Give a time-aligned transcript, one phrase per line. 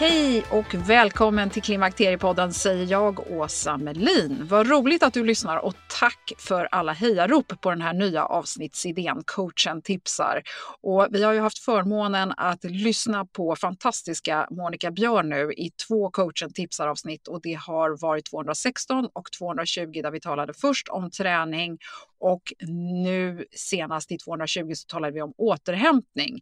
[0.00, 4.46] Hej och välkommen till Klimakteriepodden säger jag, Åsa Melin.
[4.50, 9.22] Vad roligt att du lyssnar och tack för alla hejarop på den här nya avsnittsidén
[9.26, 10.42] Coachen tipsar.
[10.80, 16.10] Och vi har ju haft förmånen att lyssna på fantastiska Monica Björn nu i två
[16.10, 21.10] Coachen tipsar avsnitt och det har varit 216 och 220 där vi talade först om
[21.10, 21.78] träning
[22.20, 26.40] och nu senast i 220 så talade vi om återhämtning.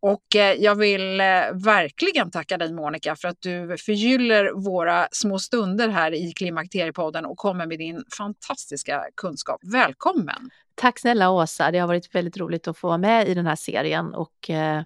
[0.00, 1.26] Och eh, jag vill eh,
[1.64, 7.36] verkligen tacka dig Monica för att du förgyller våra små stunder här i Klimakteriepodden och
[7.36, 9.60] kommer med din fantastiska kunskap.
[9.72, 10.50] Välkommen!
[10.74, 13.56] Tack snälla Åsa, det har varit väldigt roligt att få vara med i den här
[13.56, 14.82] serien och eh,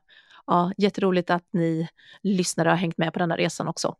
[0.46, 1.88] ja, jätteroligt att ni
[2.22, 3.96] lyssnare har hängt med på den här resan också.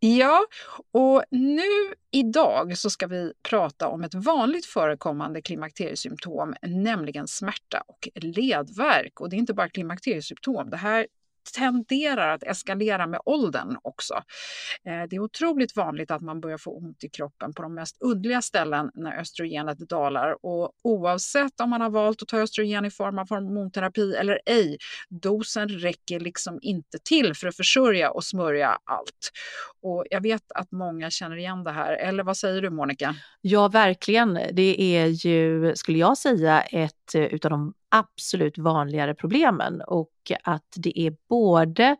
[0.00, 0.46] Ja,
[0.92, 8.08] och nu idag så ska vi prata om ett vanligt förekommande klimakteriesymptom, nämligen smärta och
[8.14, 9.20] ledvärk.
[9.20, 11.06] Och det är inte bara klimakteriesymptom, det här
[11.52, 14.14] tenderar att eskalera med åldern också.
[14.84, 17.96] Eh, det är otroligt vanligt att man börjar få ont i kroppen på de mest
[18.00, 22.90] underliga ställen när östrogenet dalar och oavsett om man har valt att ta östrogen i
[22.90, 24.76] form av hormonterapi eller ej,
[25.08, 29.30] dosen räcker liksom inte till för att försörja och smörja allt.
[29.82, 33.14] Och jag vet att många känner igen det här, eller vad säger du Monica?
[33.40, 34.40] Ja, verkligen.
[34.52, 40.12] Det är ju, skulle jag säga, ett eh, utav de absolut vanligare problemen och
[40.44, 41.96] att det är både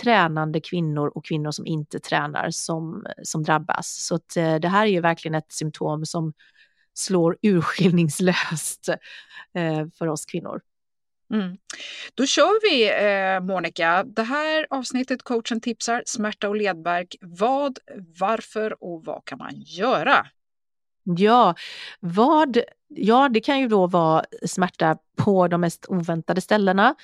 [0.00, 4.04] tränande kvinnor och kvinnor som inte tränar som, som drabbas.
[4.06, 6.32] Så att, eh, det här är ju verkligen ett symptom som
[6.94, 8.88] slår urskillningslöst
[9.54, 10.60] eh, för oss kvinnor.
[11.32, 11.56] Mm.
[12.14, 14.04] Då kör vi eh, Monica.
[14.04, 17.16] Det här avsnittet coachen tipsar smärta och ledvärk.
[17.20, 17.78] Vad,
[18.18, 20.26] varför och vad kan man göra?
[21.04, 21.54] Ja,
[22.00, 22.58] vad,
[22.88, 26.94] ja, det kan ju då vara smärta på de mest oväntade ställena.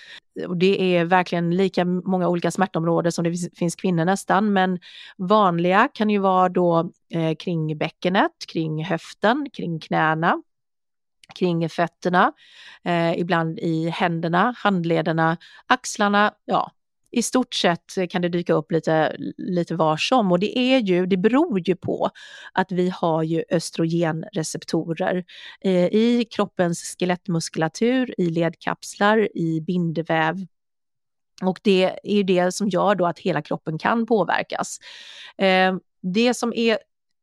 [0.48, 4.78] Och det är verkligen lika många olika smärtområden som det finns kvinnor nästan, men
[5.16, 10.42] vanliga kan ju vara då eh, kring bäckenet, kring höften, kring knäna,
[11.34, 12.32] kring fötterna,
[12.84, 15.36] eh, ibland i händerna, handlederna,
[15.66, 16.72] axlarna, ja,
[17.10, 20.32] i stort sett kan det dyka upp lite, lite var som.
[20.32, 22.10] Och det är ju, det beror ju på
[22.52, 25.24] att vi har ju östrogenreceptorer
[25.60, 30.46] eh, i kroppens skelettmuskulatur, i ledkapslar, i bindväv.
[31.42, 34.78] Och det är ju det som gör då att hela kroppen kan påverkas.
[35.38, 36.78] Eh, det som är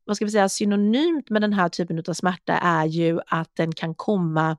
[0.05, 3.71] vad ska vi säga, synonymt med den här typen av smärta är ju att den
[3.71, 4.57] kan komma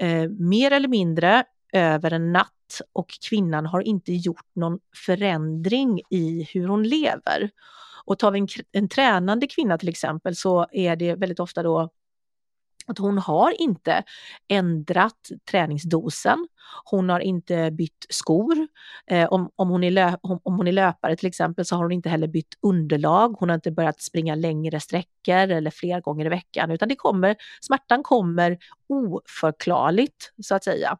[0.00, 2.52] eh, mer eller mindre över en natt
[2.92, 7.50] och kvinnan har inte gjort någon förändring i hur hon lever.
[8.04, 11.90] Och tar vi en, en tränande kvinna till exempel så är det väldigt ofta då
[12.86, 14.02] att hon har inte
[14.48, 16.48] ändrat träningsdosen
[16.84, 18.68] hon har inte bytt skor.
[19.06, 21.82] Eh, om, om, hon är löp, om, om, hon är löpare till exempel så har
[21.82, 23.36] hon inte heller bytt underlag.
[23.38, 27.36] Hon har inte börjat springa längre sträckor eller fler gånger i veckan, utan det kommer,
[27.60, 28.58] smärtan kommer
[28.88, 30.98] oförklarligt så att säga.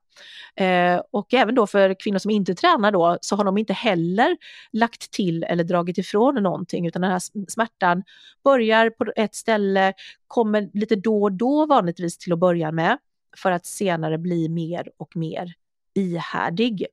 [0.57, 4.37] Eh, och även då för kvinnor som inte tränar då så har de inte heller
[4.73, 8.03] lagt till eller dragit ifrån någonting, utan den här smärtan
[8.45, 9.93] börjar på ett ställe,
[10.27, 12.99] kommer lite då och då vanligtvis till att börja med,
[13.37, 15.55] för att senare bli mer och mer
[15.94, 16.87] ihärdig.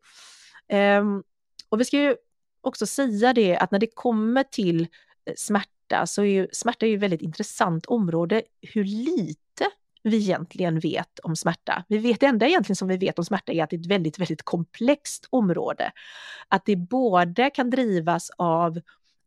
[0.71, 1.23] Um, ehm,
[1.69, 2.15] och vi ska ju
[2.61, 4.81] också säga det att när det kommer till
[5.25, 8.41] eh, smärta så är ju smärta är ju ett väldigt intressant område.
[8.61, 9.65] Hur lite
[10.03, 11.83] vi egentligen vet om smärta.
[11.87, 13.85] Vi vet det enda egentligen som vi vet om smärta är att det är ett
[13.85, 15.91] väldigt, väldigt komplext område.
[16.47, 18.79] Att det både kan drivas av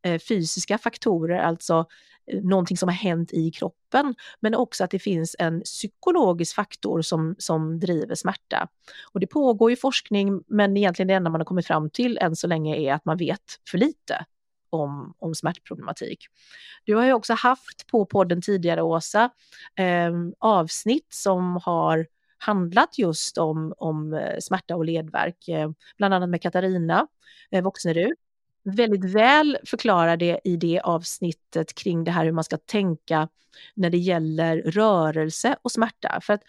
[0.02, 4.98] eh, fysiska faktorer, alltså Eh, någonting som har hänt i kroppen, men också att det
[4.98, 8.68] finns en psykologisk faktor som, som driver smärta.
[9.12, 12.36] Och det pågår ju forskning, men egentligen det enda man har kommit fram till än
[12.36, 14.24] så länge är att man vet för lite
[14.70, 16.26] om, om smärtproblematik.
[16.84, 19.30] Du har ju också haft på podden tidigare, Åsa,
[19.78, 22.06] eh, avsnitt som har
[22.38, 27.06] handlat just om, om eh, smärta och ledvärk, eh, bland annat med Katarina
[27.50, 28.14] eh, Voxnerud
[28.66, 33.28] väldigt väl förklarade i det avsnittet kring det här hur man ska tänka
[33.74, 36.20] när det gäller rörelse och smärta.
[36.22, 36.42] För att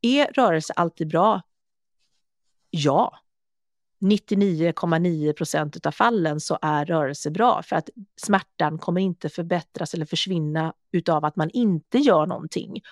[0.00, 1.42] är rörelse alltid bra?
[2.70, 3.18] Ja.
[4.00, 10.06] 99,9 procent av fallen så är rörelse bra för att smärtan kommer inte förbättras eller
[10.06, 12.82] försvinna utav att man inte gör någonting.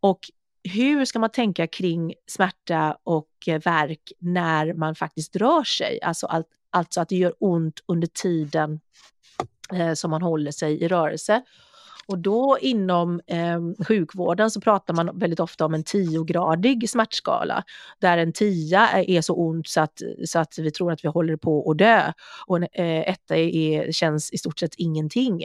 [0.00, 0.20] Och
[0.62, 6.02] hur ska man tänka kring smärta och eh, verk när man faktiskt rör sig?
[6.02, 8.80] Alltså att alltså att det gör ont under tiden
[9.72, 11.42] eh, som man håller sig i rörelse.
[12.08, 17.64] Och då inom eh, sjukvården så pratar man väldigt ofta om en tiogradig smärtskala,
[17.98, 21.36] där en tia är så ont så att, så att vi tror att vi håller
[21.36, 22.12] på att dö
[22.46, 25.42] och en eh, etta är, känns i stort sett ingenting.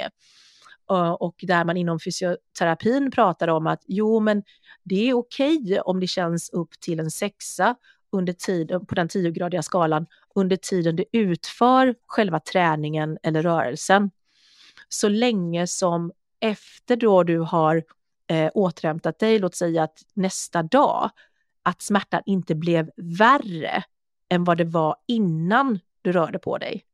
[0.91, 4.43] Eh, och där man inom fysioterapin pratar om att jo, men
[4.83, 7.75] det är okej okay om det känns upp till en sexa
[8.13, 10.05] under tid, på den tiogradiga skalan
[10.35, 14.11] under tiden du utför själva träningen eller rörelsen.
[14.89, 17.83] Så länge som efter då du har
[18.27, 21.09] eh, återhämtat dig, låt säga att nästa dag,
[21.63, 23.83] att smärtan inte blev värre
[24.29, 26.85] än vad det var innan du rörde på dig.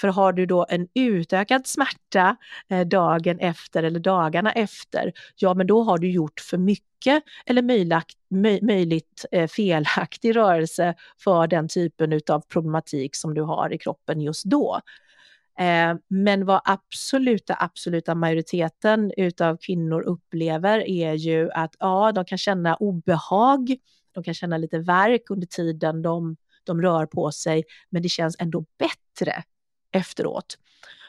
[0.00, 2.36] För har du då en utökad smärta
[2.68, 7.62] eh, dagen efter eller dagarna efter, ja men då har du gjort för mycket eller
[7.62, 9.24] möjligt, möjligt
[9.56, 14.80] felaktig rörelse för den typen av problematik som du har i kroppen just då.
[15.58, 22.38] Eh, men vad absoluta, absoluta majoriteten utav kvinnor upplever är ju att ja, de kan
[22.38, 23.76] känna obehag,
[24.12, 28.36] de kan känna lite värk under tiden de, de rör på sig, men det känns
[28.38, 29.42] ändå bättre
[29.98, 30.58] efteråt.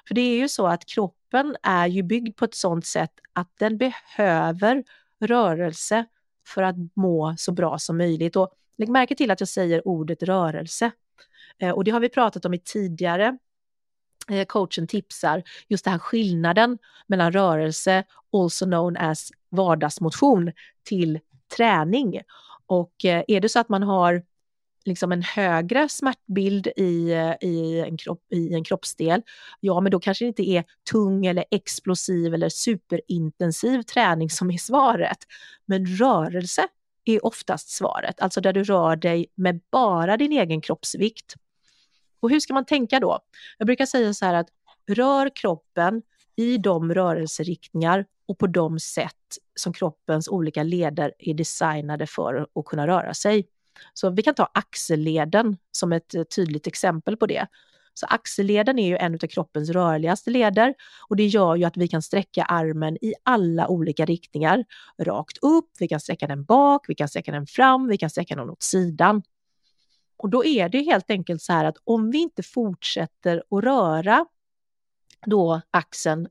[0.08, 3.52] För det är ju så att kroppen är ju byggd på ett sådant sätt att
[3.60, 4.84] den behöver
[5.20, 6.06] rörelse
[6.48, 8.36] för att må så bra som möjligt.
[8.36, 10.92] Och lägg märke till att jag säger ordet rörelse.
[11.60, 13.38] Eh, och det har vi pratat om i tidigare
[14.30, 16.78] eh, coachen tipsar, just den här skillnaden
[17.08, 18.04] mellan rörelse,
[18.34, 20.52] also known as vardagsmotion,
[20.84, 21.20] till
[21.58, 22.22] träning.
[22.66, 24.24] Och eh, är det så att man har
[24.86, 29.22] liksom en högre smärtbild i, eh, i, en kropp, i en kroppsdel,
[29.60, 34.58] ja men då kanske det inte är tung eller explosiv eller superintensiv träning som är
[34.58, 35.18] svaret.
[35.66, 36.68] Men rörelse
[37.06, 41.36] är oftast svaret, alltså där du rör dig med bara din egen kroppsvikt.
[42.20, 43.20] Och hur ska man tänka då?
[43.58, 44.48] Jag brukar säga så här att
[44.88, 46.02] rör kroppen
[46.36, 52.66] i de rörelseriktningar och på de sätt som kroppens olika leder är designade för att
[52.66, 53.48] kunna röra sig.
[53.94, 57.48] Så vi kan ta axelleden som ett eh, tydligt exempel på det.
[57.94, 60.74] Så axelleden är ju en av kroppens rörligaste leder
[61.10, 64.66] och det gör ju att vi kan sträcka armen i alla olika riktningar.
[64.98, 68.36] Rakt upp, vi kan sträcka den bak, vi kan sträcka den fram, vi kan sträcka
[68.36, 69.22] den åt sidan.
[70.18, 74.26] Och då är det helt enkelt så här att om vi inte fortsätter att röra
[75.26, 76.28] då axeln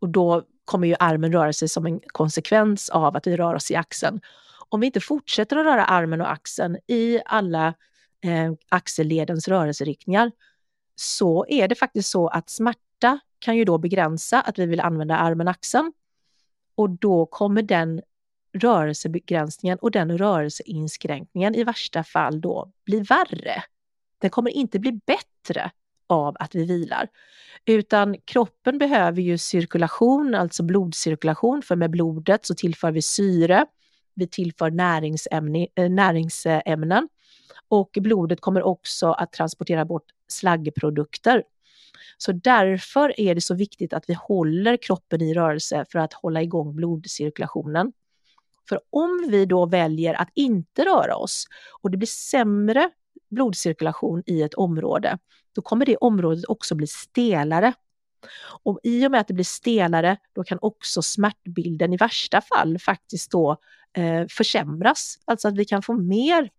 [0.00, 3.70] och då kommer ju armen röra sig som en konsekvens av att vi rör oss
[3.70, 4.20] i axeln
[4.68, 7.74] om vi inte fortsätter att röra armen och axeln i alla
[8.24, 10.32] eh, axelledens rörelseriktningar
[10.94, 15.16] så är det faktiskt så att smärta kan ju då begränsa att vi vill använda
[15.16, 15.92] armen och axeln.
[16.74, 18.02] Och då kommer den
[18.52, 23.62] rörelsebegränsningen och den rörelseinskränkningen i värsta fall då bli värre.
[24.18, 25.70] Den kommer inte bli bättre
[26.06, 27.08] av att vi vilar,
[27.64, 33.66] utan kroppen behöver ju cirkulation, alltså blodcirkulation, för med blodet så tillför vi syre
[34.18, 37.08] vi tillför näringsämne, eh, näringsämnen
[37.68, 41.42] och blodet kommer också att transportera bort slaggprodukter.
[42.16, 46.42] Så därför är det så viktigt att vi håller kroppen i rörelse för att hålla
[46.42, 47.92] igång blodcirkulationen.
[48.68, 51.46] För om vi då väljer att inte röra oss
[51.82, 52.90] och det blir sämre
[53.30, 55.18] blodcirkulation i ett område,
[55.52, 57.72] då kommer det området också bli stelare.
[58.62, 62.78] Och i och med att det blir stelare, då kan också smärtbilden i värsta fall
[62.78, 63.56] faktiskt då
[63.98, 65.18] eh, försämras.
[65.24, 66.50] Alltså att vi kan få mer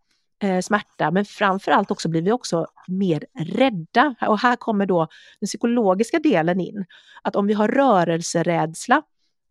[0.43, 4.15] eh, smärta, men framför allt också blir vi också mer rädda.
[4.27, 5.07] Och här kommer då
[5.39, 6.85] den psykologiska delen in.
[7.21, 9.01] Att om vi har rörelserädsla,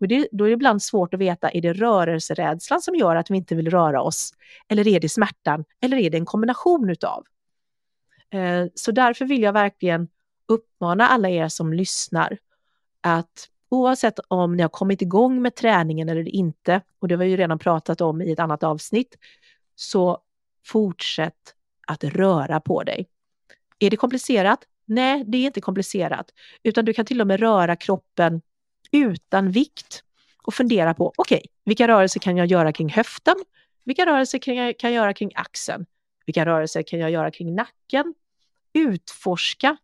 [0.00, 3.30] och det, då är det ibland svårt att veta, är det rörelserädslan som gör att
[3.30, 4.35] vi inte vill röra oss?
[4.68, 5.64] Eller är det smärtan?
[5.80, 7.25] Eller är det en kombination utav?
[8.30, 10.09] Eh, så därför vill jag verkligen
[10.49, 12.38] uppmana alla er som lyssnar
[13.00, 17.30] att oavsett om ni har kommit igång med träningen eller inte, och det har vi
[17.30, 19.16] ju redan pratat om i ett annat avsnitt,
[19.75, 20.18] så
[20.66, 21.54] fortsätt
[21.87, 23.08] att röra på dig.
[23.78, 24.64] Är det komplicerat?
[24.84, 26.30] Nej, det är inte komplicerat,
[26.62, 28.42] utan du kan till och med röra kroppen
[28.92, 30.02] utan vikt
[30.42, 33.34] och fundera på, okej, okay, vilka rörelser kan jag göra kring höften?
[33.84, 35.87] Vilka rörelser kan jag, kan jag göra kring axeln?
[36.26, 38.14] Vilka rörelser kan jag göra kring nacken?
[38.72, 39.76] Utforska,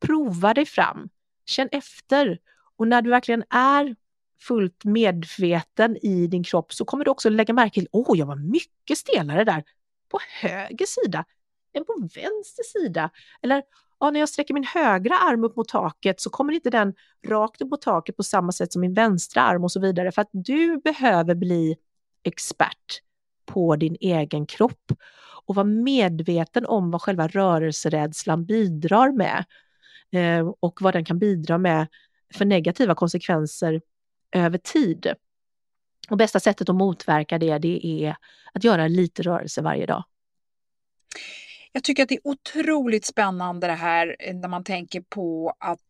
[0.00, 1.08] prova dig fram,
[1.46, 2.38] känn efter
[2.76, 3.96] och när du verkligen är
[4.40, 8.26] fullt medveten i din kropp så kommer du också lägga märke till, åh, oh, jag
[8.26, 9.64] var mycket stelare där
[10.10, 11.24] på höger sida
[11.72, 13.10] än på vänster sida.
[13.42, 13.62] Eller
[14.00, 16.94] ja, när jag sträcker min högra arm upp mot taket så kommer inte den
[17.26, 20.12] rakt upp mot taket på samma sätt som min vänstra arm och så vidare.
[20.12, 21.76] För att du behöver bli
[22.22, 23.02] expert
[23.46, 24.92] på din egen kropp
[25.46, 29.44] och vara medveten om vad själva rörelserädslan bidrar med
[30.12, 31.86] eh, och vad den kan bidra med
[32.34, 33.80] för negativa konsekvenser
[34.32, 35.14] över tid.
[36.10, 38.16] Och bästa sättet att motverka det, det är
[38.52, 40.04] att göra lite rörelse varje dag.
[41.72, 45.80] Jag tycker att det är otroligt spännande det här eh, när man tänker på att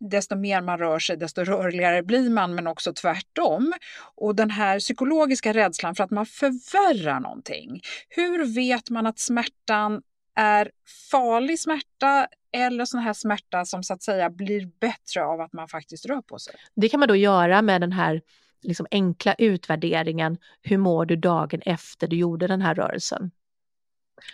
[0.00, 3.72] desto mer man rör sig, desto rörligare blir man, men också tvärtom.
[4.14, 7.80] Och den här psykologiska rädslan för att man förvärrar någonting.
[8.08, 10.02] Hur vet man att smärtan
[10.34, 10.70] är
[11.10, 15.68] farlig smärta eller sån här smärta som så att säga blir bättre av att man
[15.68, 16.54] faktiskt rör på sig?
[16.74, 18.22] Det kan man då göra med den här
[18.62, 20.38] liksom enkla utvärderingen.
[20.62, 23.30] Hur mår du dagen efter du gjorde den här rörelsen?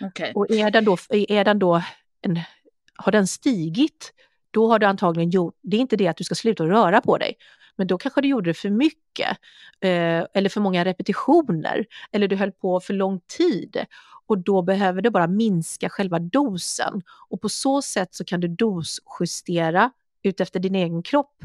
[0.01, 0.31] Okay.
[0.33, 1.81] Och är den då, är den då
[2.21, 2.39] en,
[2.95, 4.13] har den stigit,
[4.51, 7.17] då har du antagligen gjort, det är inte det att du ska sluta röra på
[7.17, 7.35] dig,
[7.75, 9.29] men då kanske du gjorde det för mycket
[9.81, 13.85] eh, eller för många repetitioner eller du höll på för lång tid
[14.31, 18.47] och då behöver du bara minska själva dosen och på så sätt så kan du
[18.47, 19.91] dosjustera
[20.23, 21.43] utefter din egen kropp.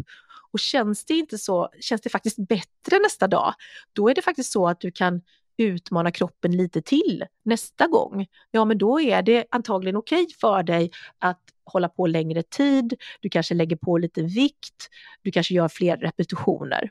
[0.52, 3.54] Och känns det inte så, känns det faktiskt bättre nästa dag,
[3.92, 5.22] då är det faktiskt så att du kan
[5.56, 10.62] utmana kroppen lite till nästa gång, ja men då är det antagligen okej okay för
[10.62, 14.88] dig att hålla på längre tid, du kanske lägger på lite vikt,
[15.22, 16.90] du kanske gör fler repetitioner.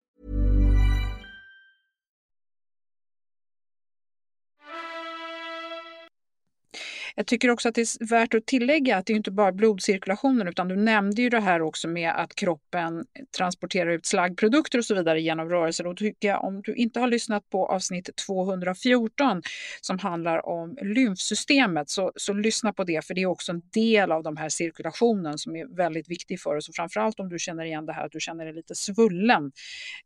[7.21, 10.47] Jag tycker också att det är värt att tillägga att det är inte bara blodcirkulationen
[10.47, 14.85] utan du nämnde ju det här också med att kroppen eh, transporterar ut slaggprodukter och
[14.85, 15.87] så vidare genom rörelser.
[15.87, 19.41] Och tycker jag, om du inte har lyssnat på avsnitt 214
[19.81, 24.11] som handlar om lymfsystemet så, så lyssna på det för det är också en del
[24.11, 26.69] av den här cirkulationen som är väldigt viktig för oss.
[26.69, 29.51] Och framförallt om du känner igen det här att du känner dig lite svullen,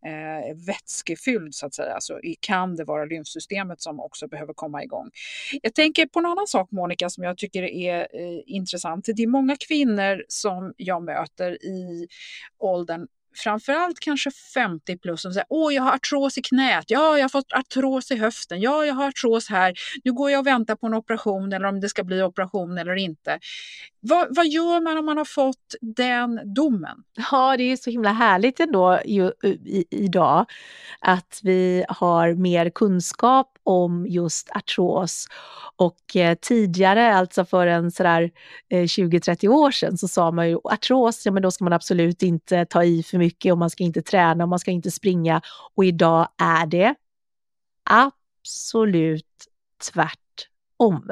[0.06, 5.10] eh, vätskefylld så att säga, så kan det vara lymfsystemet som också behöver komma igång.
[5.62, 9.06] Jag tänker på en annan sak Monica som jag tycker är eh, intressant.
[9.16, 12.08] Det är många kvinnor som jag möter i
[12.60, 17.24] åldern framförallt kanske 50 plus som säger åh jag har artros i knät, ja jag
[17.24, 19.74] har fått artros i höften, ja jag har artros här,
[20.04, 22.96] nu går jag och väntar på en operation eller om det ska bli operation eller
[22.96, 23.40] inte.
[24.00, 26.98] Vad, vad gör man om man har fått den domen?
[27.32, 30.46] Ja, det är så himla härligt ändå ju, i, idag
[31.00, 35.28] att vi har mer kunskap om just artros.
[35.76, 38.32] Och eh, tidigare, alltså för en sådär
[38.70, 42.24] eh, 20-30 år sedan, så sa man ju artros, ja men då ska man absolut
[42.24, 45.42] inte ta i för mycket och man ska inte träna och man ska inte springa.
[45.76, 46.96] Och idag är det
[47.84, 49.48] absolut
[49.94, 51.12] tvärtom.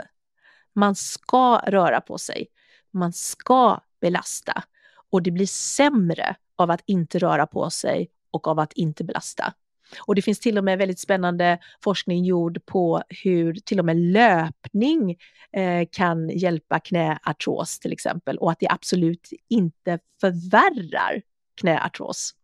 [0.73, 2.47] Man ska röra på sig
[2.93, 4.63] man ska belasta
[5.09, 9.53] och det blir sämre av att inte röra på sig och av att inte belasta.
[9.99, 13.97] Och det finns till och med väldigt spännande forskning gjord på hur till och med
[13.97, 15.17] löpning
[15.51, 21.21] eh, kan hjälpa knäartros till exempel och att det absolut inte förvärrar
[21.55, 22.35] knäartros.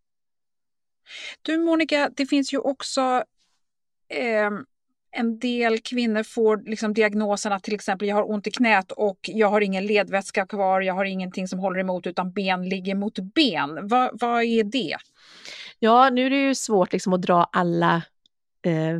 [1.42, 3.24] Du Monica, det finns ju också
[4.10, 4.50] eh,
[5.12, 9.20] en del kvinnor får liksom diagnosen att till exempel jag har ont i knät och
[9.22, 13.20] jag har ingen ledvätska kvar, jag har ingenting som håller emot utan ben ligger mot
[13.20, 13.88] ben.
[13.88, 14.98] Va, vad är det?
[15.80, 17.96] Ja, nu är det ju svårt liksom att dra alla,
[18.66, 19.00] eh,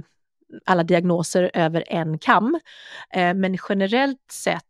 [0.66, 2.60] alla diagnoser över en kam.
[3.14, 4.66] Eh, men generellt sett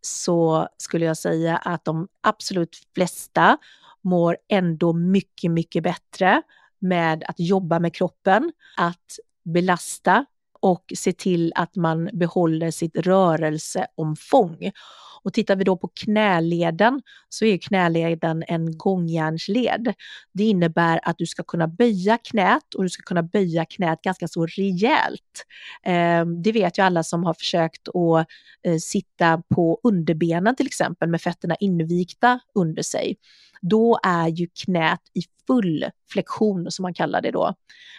[0.00, 3.58] så skulle jag säga att de absolut flesta
[4.04, 6.42] mår ändå mycket, mycket bättre
[6.78, 10.24] med att jobba med kroppen, att belasta
[10.60, 14.70] och se till att man behåller sitt rörelseomfång.
[15.22, 19.94] Och tittar vi då på knäleden så är knäleden en gångjärnsled.
[20.32, 24.28] Det innebär att du ska kunna böja knät och du ska kunna böja knät ganska
[24.28, 25.46] så rejält.
[25.82, 28.26] Ehm, det vet ju alla som har försökt att
[28.62, 33.16] eh, sitta på underbenen till exempel med fötterna invikta under sig
[33.60, 37.54] då är ju knät i full flexion som man kallar det då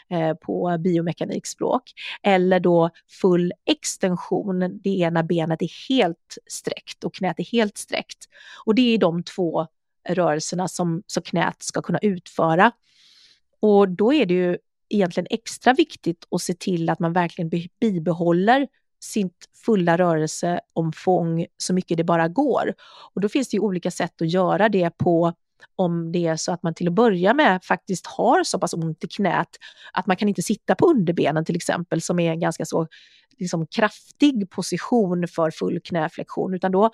[0.09, 1.83] eh, på biomekanikspråk.
[2.23, 2.89] Eller då
[3.21, 8.27] full extension, det är när benet är helt sträckt och knät är helt sträckt.
[8.65, 9.67] Och det är de två
[10.09, 12.71] rörelserna som så knät ska kunna utföra.
[13.59, 14.57] Och då är det ju
[14.89, 18.67] egentligen extra viktigt att se till att man verkligen bibehåller
[19.03, 22.73] sitt fulla rörelseomfång så mycket det bara går.
[23.13, 25.33] Och då finns det ju olika sätt att göra det på
[25.75, 29.03] om det är så att man till att börja med faktiskt har så pass ont
[29.03, 29.49] i knät
[29.93, 32.87] att man kan inte sitta på underbenen till exempel, som är en ganska så
[33.39, 36.91] liksom, kraftig position för full knäflexion, utan då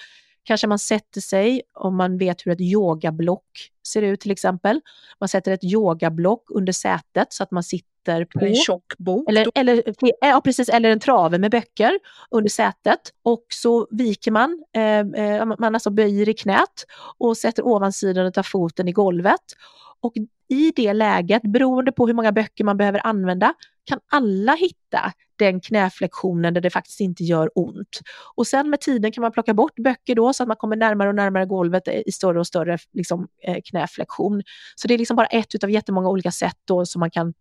[0.48, 4.82] kanske man sätter sig, om man vet hur ett yogablock ser ut till exempel.
[5.20, 8.46] Man sätter ett yogablock under sätet så att man sitter på...
[8.46, 9.30] En tjock bok?
[9.30, 9.84] Eller, eller,
[10.22, 12.00] ja, precis, eller en trave med böcker
[12.32, 13.00] under sätet.
[13.24, 16.86] Och så viker man, eh, eh man alltså böjer i knät
[17.18, 19.44] och sätter ovansidan av foten i golvet.
[20.00, 20.14] Och
[20.48, 23.54] i det läget, beroende på hur många böcker man behöver använda,
[23.88, 28.00] kan alla hitta den knäflektionen där det faktiskt inte gör ont.
[28.36, 31.10] Och sen med tiden kan man plocka bort böcker då så att man kommer närmare
[31.10, 34.44] och närmare golvet i större och större liksom, eh, knäflexion.
[34.76, 37.34] Så det är liksom bara ett av jättemånga olika sätt då som man kan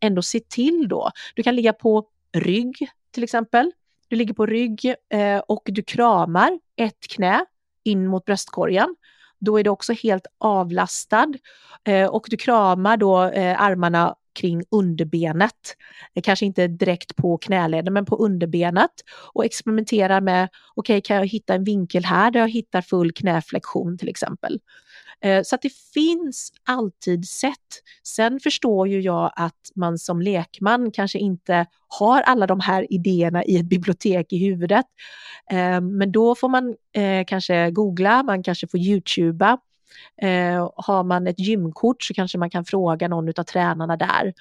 [0.00, 1.10] ändå se till då.
[1.34, 3.72] Du kan ligga på rygg till exempel.
[4.08, 7.44] Du ligger på rygg eh, och du kramar ett knä
[7.84, 8.96] in mot bröstkorgen
[9.38, 11.32] då är du också helt avlastad
[11.84, 15.76] eh, och du kramar då eh, armarna kring underbenet.
[16.14, 18.90] Eh, kanske inte direkt på knäleden men på underbenet
[19.32, 23.12] och experimenterar med, okej okay, kan jag hitta en vinkel här där jag hittar full
[23.12, 24.60] knäflexion till exempel.
[25.20, 27.82] Eh, så att det finns alltid sätt.
[28.04, 33.44] Sen förstår ju jag att man som lekman kanske inte har alla de här idéerna
[33.44, 34.86] i ett bibliotek i huvudet.
[35.50, 36.76] Eh, men då får man
[37.26, 39.58] kanske googla, man kanske får youtuba.
[40.22, 44.34] Eh, har man ett gymkort så kanske man kan fråga någon av tränarna där.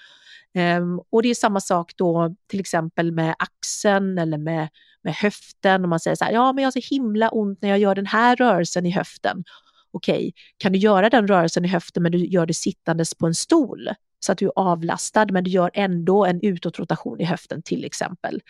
[0.53, 4.69] Ehm, och det är samma sak då till exempel med axeln eller med,
[5.03, 5.83] med höften.
[5.83, 7.95] Om man säger så här, ja men jag har så himla ont när jag gör
[7.95, 9.43] den här rörelsen i höften
[9.91, 13.35] okej, kan du göra den rörelsen i höften men du gör det sittandes på en
[13.35, 13.89] stol?
[14.19, 18.41] så att du är avlastad men du gör ändå en utåtrotation i höften till exempel.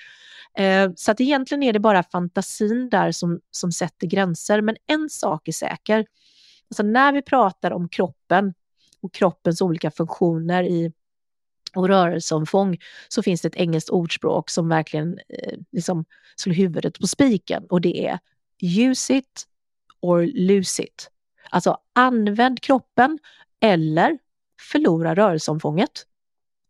[0.57, 4.61] Eh, så att egentligen är det bara fantasin där som, som sätter gränser.
[4.61, 6.05] Men en sak är säker.
[6.69, 8.53] Alltså när vi pratar om kroppen
[9.01, 10.91] och kroppens olika funktioner i
[11.75, 12.77] och rörelseomfång
[13.07, 17.81] så finns det ett engelskt ordspråk som verkligen eh, liksom slår huvudet på spiken och
[17.81, 18.19] det är
[18.61, 19.47] use it
[19.99, 21.09] or lose it.
[21.49, 23.19] Alltså använd kroppen
[23.59, 24.17] eller
[24.71, 26.06] förlora rörelseomfånget.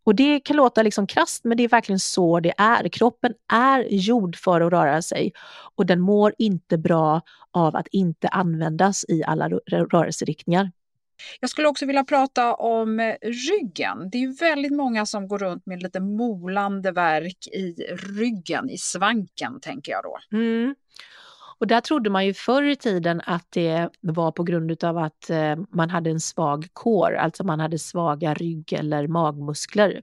[0.08, 2.88] Och det kan låta liksom krasst, men det är verkligen så det är.
[2.88, 5.32] Kroppen är gjord för att röra sig
[5.74, 10.70] och den mår inte bra av att inte användas i alla rörelseriktningar.
[11.40, 14.10] Jag skulle också vilja prata om eh, ryggen.
[14.10, 17.74] Det är ju väldigt många som går runt med lite molande verk i
[18.18, 20.36] ryggen, i svanken tänker jag då.
[20.36, 20.74] Mm.
[21.58, 25.30] Och där trodde man ju förr i tiden att det var på grund av att
[25.30, 30.02] eh, man hade en svag kår, alltså man hade svaga rygg eller magmuskler.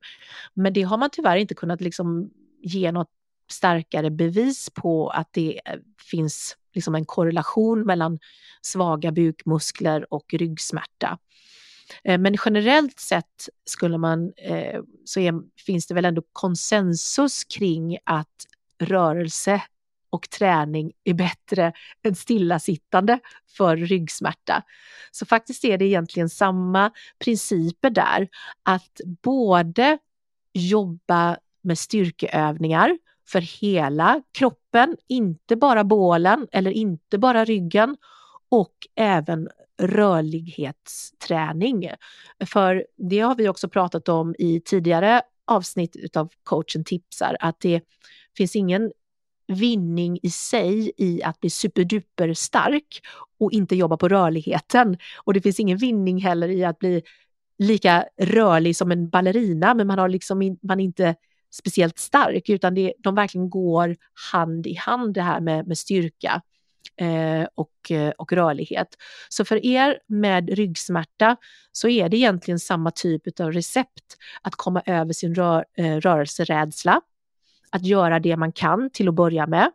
[0.54, 2.30] Men det har man tyvärr inte kunnat liksom
[2.62, 3.10] ge något
[3.52, 5.80] starkare bevis på att det eh,
[6.12, 8.20] finns liksom en korrelation mellan
[8.62, 11.18] svaga bukmuskler och ryggsmärta.
[12.04, 14.34] Eh, men generellt sett skulle man,
[15.06, 15.34] så är,
[15.66, 18.46] finns det väl ändå konsensus kring att
[18.80, 19.62] rörelse
[20.16, 21.74] och träning är bättre
[22.04, 23.20] än stillasittande
[23.58, 24.64] för ryggsmärta.
[25.12, 28.28] Så faktiskt är det egentligen samma principer där,
[28.64, 29.98] att både
[30.54, 32.98] jobba med styrkeövningar
[33.28, 37.98] för hela kroppen, inte bara bålen eller inte bara ryggen
[38.50, 39.50] och även
[39.82, 41.90] rörlighetsträning.
[42.46, 47.82] För det har vi också pratat om i tidigare avsnitt av coachen tipsar, att det
[48.38, 48.92] finns ingen
[49.48, 53.02] vinning i sig i att bli superduper stark
[53.40, 54.98] och inte jobba på rörligheten.
[55.24, 57.04] Och det finns ingen vinning heller i att bli
[57.58, 61.16] lika rörlig som en ballerina, men man har liksom in, man är inte
[61.54, 63.96] speciellt stark, utan det, de verkligen går
[64.32, 66.42] hand i hand det här med, med styrka
[66.98, 68.88] eh, och, eh, och rörlighet.
[69.30, 71.36] Så för er med ryggsmärta
[71.72, 77.02] så är det egentligen samma typ av recept att komma över sin rör, eh, rörelserädsla
[77.70, 79.72] att göra det man kan till att börja med,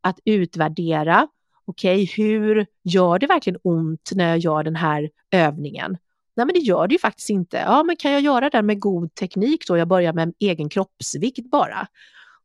[0.00, 1.28] att utvärdera,
[1.64, 5.96] okej, okay, hur gör det verkligen ont när jag gör den här övningen?
[6.36, 7.56] Nej, men det gör det ju faktiskt inte.
[7.56, 9.76] Ja, men kan jag göra det med god teknik då?
[9.76, 11.86] Jag börjar med egen kroppsvikt bara.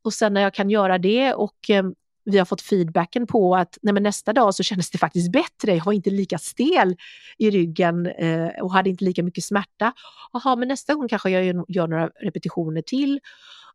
[0.02, 1.84] Och sen när jag kan göra det och eh,
[2.26, 5.76] vi har fått feedbacken på att nej, men nästa dag så kändes det faktiskt bättre.
[5.76, 6.96] Jag var inte lika stel
[7.38, 9.94] i ryggen eh, och hade inte lika mycket smärta.
[10.34, 13.20] Jaha, men nästa gång kanske jag gör, gör några repetitioner till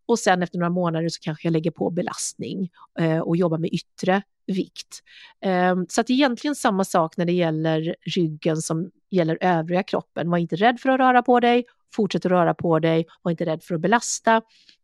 [0.06, 3.70] och sen efter några månader så kanske jag lägger på belastning eh, och jobbar med
[3.72, 5.02] yttre vikt.
[5.40, 10.30] Eh, så att egentligen samma sak när det gäller ryggen som gäller övriga kroppen.
[10.30, 11.64] Var inte rädd för att röra på dig,
[11.94, 14.42] fortsätt att röra på dig, var inte rädd för att belasta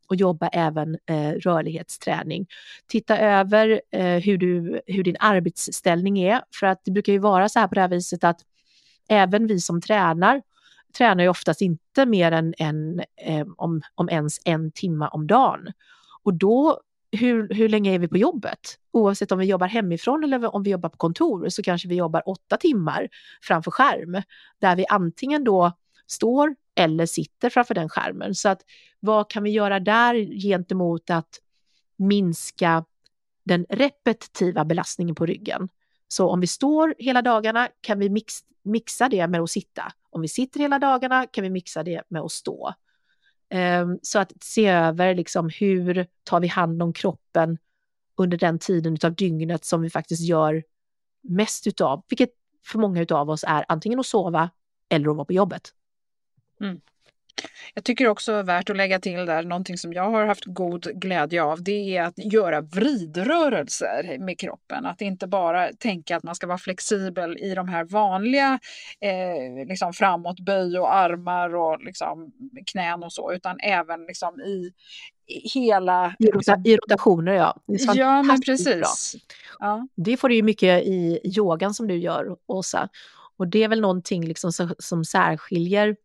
[0.08, 2.46] och jobba även eh, rörlighetsträning.
[2.86, 7.48] Titta över eh, hur, du, hur din arbetsställning är, för att det brukar ju vara
[7.48, 8.40] så här på det här viset att
[9.08, 10.42] även vi som tränar
[10.92, 15.72] tränar ju oftast inte mer än en, eh, om, om ens en timme om dagen.
[16.22, 16.80] Och då,
[17.12, 18.58] hur, hur länge är vi på jobbet?
[18.92, 22.22] Oavsett om vi jobbar hemifrån eller om vi jobbar på kontor så kanske vi jobbar
[22.28, 23.08] åtta timmar
[23.42, 24.22] framför skärm,
[24.58, 25.72] där vi antingen då
[26.06, 28.34] står eller sitter framför den skärmen.
[28.34, 28.62] Så att
[29.00, 31.40] vad kan vi göra där gentemot att
[31.96, 32.84] minska
[33.44, 35.68] den repetitiva belastningen på ryggen?
[36.08, 39.92] Så om vi står hela dagarna kan vi mix, mixa det med att sitta.
[40.10, 42.74] Om vi sitter hela dagarna kan vi mixa det med att stå.
[43.54, 47.58] Um, så att se över liksom hur tar vi hand om kroppen
[48.16, 50.62] under den tiden av dygnet som vi faktiskt gör
[51.20, 52.30] mest utav, vilket
[52.66, 54.50] för många utav oss är antingen att sova
[54.88, 55.74] eller att vara på jobbet.
[56.60, 56.80] Mm.
[57.74, 61.42] Jag tycker också värt att lägga till där, någonting som jag har haft god glädje
[61.42, 64.86] av, det är att göra vridrörelser med kroppen.
[64.86, 68.58] Att inte bara tänka att man ska vara flexibel i de här vanliga
[69.00, 72.32] eh, liksom framåtböj och armar och liksom
[72.66, 74.72] knän och så, utan även liksom i
[75.54, 76.14] hela...
[76.18, 76.62] I, rota, liksom...
[76.64, 77.56] I rotationer, ja.
[77.94, 79.16] Ja, men precis.
[79.58, 79.88] Ja.
[79.96, 82.88] Det får du ju mycket i yogan som du gör, Åsa.
[83.36, 85.96] Och det är väl någonting liksom som, som särskiljer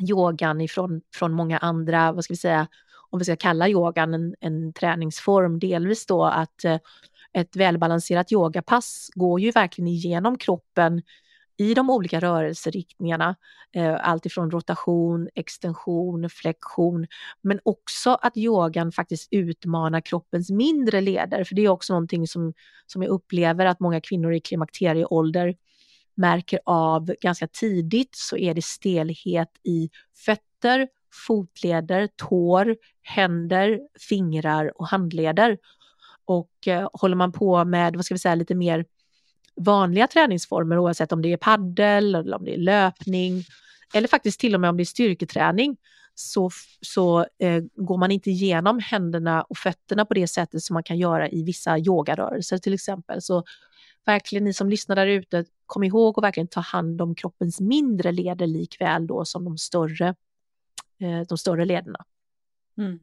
[0.00, 2.68] yogan ifrån från många andra, vad ska vi säga,
[3.10, 6.78] om vi ska kalla yogan en, en träningsform, delvis då att eh,
[7.32, 11.02] ett välbalanserat yogapass går ju verkligen igenom kroppen
[11.56, 13.36] i de olika rörelseriktningarna,
[13.72, 17.06] eh, allt ifrån rotation, extension, flexion,
[17.42, 22.52] men också att yogan faktiskt utmanar kroppens mindre leder, för det är också någonting som,
[22.86, 25.54] som jag upplever att många kvinnor i klimakterieålder
[26.14, 29.90] märker av ganska tidigt så är det stelhet i
[30.24, 30.88] fötter
[31.26, 35.58] fotleder, tår, händer, fingrar och handleder.
[36.24, 38.84] Och eh, håller man på med, vad ska vi säga, lite mer
[39.56, 43.44] vanliga träningsformer oavsett om det är paddel eller om det är löpning
[43.94, 45.76] eller faktiskt till och med om det är styrketräning
[46.14, 46.50] så,
[46.80, 50.98] så eh, går man inte igenom händerna och fötterna på det sättet som man kan
[50.98, 53.22] göra i vissa yogarörelser till exempel.
[53.22, 53.44] Så
[54.06, 58.12] verkligen ni som lyssnar där ute, kom ihåg att verkligen ta hand om kroppens mindre
[58.12, 60.08] leder likväl då som de större,
[60.98, 62.04] eh, de större lederna.
[62.78, 62.98] Mm.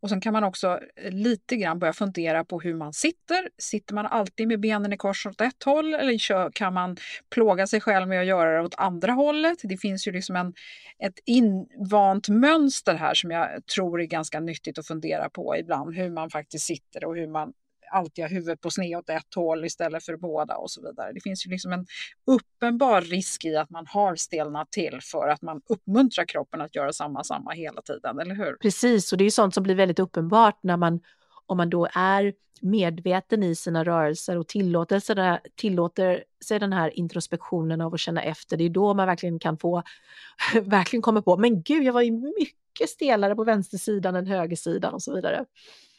[0.00, 3.48] Och sen kan man också eh, lite grann börja fundera på hur man sitter.
[3.58, 6.96] Sitter man alltid med benen i kors åt ett håll eller kan man
[7.30, 9.58] plåga sig själv med att göra det åt andra hållet?
[9.62, 10.54] Det finns ju liksom en,
[10.98, 16.10] ett invant mönster här som jag tror är ganska nyttigt att fundera på ibland, hur
[16.10, 17.52] man faktiskt sitter och hur man
[17.92, 21.12] alltid ha huvudet på sned åt ett håll istället för båda och så vidare.
[21.12, 21.86] Det finns ju liksom en
[22.26, 26.92] uppenbar risk i att man har stelnat till för att man uppmuntrar kroppen att göra
[26.92, 28.56] samma, samma hela tiden, eller hur?
[28.56, 31.00] Precis, och det är sånt som blir väldigt uppenbart när man,
[31.46, 36.98] om man då är medveten i sina rörelser och tillåter sig, tillåter sig den här
[36.98, 38.56] introspektionen av att känna efter.
[38.56, 39.82] Det är då man verkligen kan få,
[40.62, 45.02] verkligen kommer på, men gud, jag var ju mycket stelare på vänstersidan än högersidan och
[45.02, 45.44] så vidare.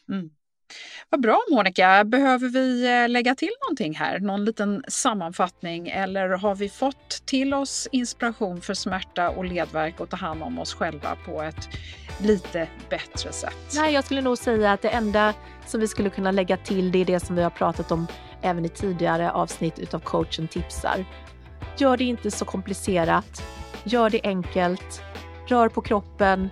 [0.08, 0.30] Mm.
[1.10, 4.20] Vad bra Monica, behöver vi eh, lägga till någonting här?
[4.20, 10.10] Någon liten sammanfattning eller har vi fått till oss inspiration för smärta och ledvärk och
[10.10, 11.68] ta hand om oss själva på ett
[12.18, 13.56] lite bättre sätt?
[13.74, 15.34] Nej, jag skulle nog säga att det enda
[15.66, 18.06] som vi skulle kunna lägga till det är det som vi har pratat om
[18.42, 21.04] även i tidigare avsnitt utav coachen tipsar.
[21.78, 23.42] Gör det inte så komplicerat.
[23.84, 25.02] Gör det enkelt.
[25.48, 26.50] Rör på kroppen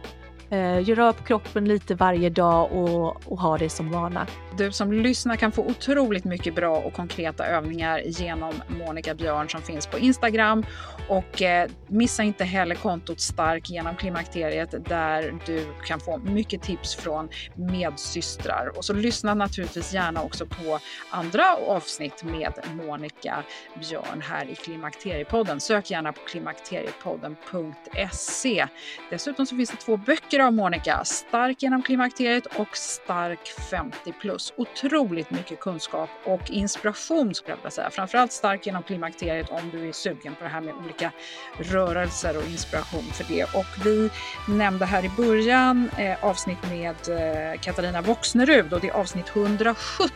[0.53, 4.27] Eh, gör upp kroppen lite varje dag och, och ha det som vana.
[4.59, 9.63] Du som lyssnar kan få otroligt mycket bra och konkreta övningar genom Monica Björn som
[9.63, 10.65] finns på Instagram.
[11.09, 16.95] Och eh, missa inte heller kontot Stark genom klimakteriet där du kan få mycket tips
[16.95, 18.73] från medsystrar.
[18.77, 20.79] Och så lyssna naturligtvis gärna också på
[21.11, 22.53] andra avsnitt med
[22.87, 23.43] Monica
[23.81, 25.61] Björn här i Klimakteriepodden.
[25.61, 28.67] Sök gärna på klimakteriepodden.se.
[29.11, 34.53] Dessutom så finns det två böcker av Monica, Stark genom klimakteriet och Stark 50 plus.
[34.57, 37.91] Otroligt mycket kunskap och inspiration skulle jag vilja säga.
[37.91, 41.13] Framförallt stark genom klimakteriet om du är sugen på det här med olika
[41.59, 43.45] rörelser och inspiration för det.
[43.45, 44.11] Och vi
[44.49, 50.13] nämnde här i början eh, avsnitt med eh, Katarina Voxnerud och det är avsnitt 170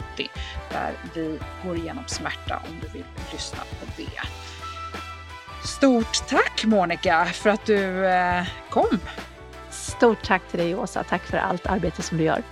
[0.73, 4.21] där vi går igenom smärta om du vill lyssna på det.
[5.67, 8.99] Stort tack Monica för att du eh, kom.
[9.87, 11.05] Stort tack till dig Åsa.
[11.05, 12.43] Tack för allt arbete som du gör.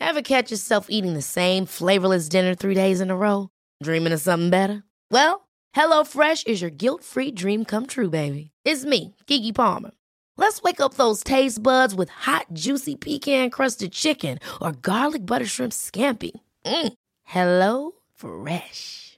[0.00, 3.48] Have catch yourself eating the same flavorless dinner three days in a row?
[3.82, 4.82] Dreaming of something better?
[5.12, 8.50] Well, hello fresh is your guilt-free dream come true baby.
[8.64, 9.90] It's me, Gigi Palmer.
[10.36, 15.46] Let's wake up those taste buds with hot, juicy pecan crusted chicken or garlic butter
[15.46, 16.30] shrimp scampi.
[16.64, 16.92] Mm.
[17.24, 19.17] Hello Fresh.